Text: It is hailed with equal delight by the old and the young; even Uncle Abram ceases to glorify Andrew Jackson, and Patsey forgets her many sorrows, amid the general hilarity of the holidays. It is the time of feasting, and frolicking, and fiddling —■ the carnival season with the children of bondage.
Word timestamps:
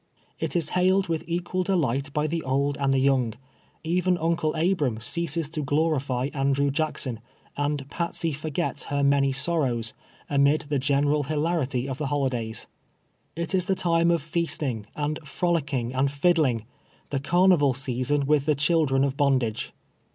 It 0.39 0.55
is 0.55 0.69
hailed 0.69 1.09
with 1.09 1.23
equal 1.27 1.61
delight 1.61 2.11
by 2.11 2.25
the 2.25 2.41
old 2.41 2.75
and 2.79 2.91
the 2.91 2.97
young; 2.97 3.35
even 3.83 4.17
Uncle 4.17 4.55
Abram 4.55 4.99
ceases 4.99 5.47
to 5.51 5.61
glorify 5.61 6.31
Andrew 6.33 6.71
Jackson, 6.71 7.19
and 7.55 7.87
Patsey 7.91 8.33
forgets 8.33 8.85
her 8.85 9.03
many 9.03 9.31
sorrows, 9.31 9.93
amid 10.27 10.61
the 10.61 10.79
general 10.79 11.21
hilarity 11.25 11.87
of 11.87 11.99
the 11.99 12.07
holidays. 12.07 12.65
It 13.35 13.53
is 13.53 13.65
the 13.65 13.75
time 13.75 14.09
of 14.09 14.23
feasting, 14.23 14.87
and 14.95 15.19
frolicking, 15.23 15.93
and 15.93 16.09
fiddling 16.11 16.61
—■ 16.61 16.65
the 17.11 17.19
carnival 17.19 17.75
season 17.75 18.25
with 18.25 18.47
the 18.47 18.55
children 18.55 19.03
of 19.03 19.15
bondage. 19.15 19.71